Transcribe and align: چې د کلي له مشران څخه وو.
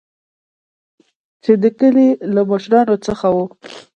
چې 1.43 1.51
د 1.61 1.63
کلي 1.79 2.09
له 2.33 2.41
مشران 2.49 2.89
څخه 3.05 3.27
وو. 3.35 3.45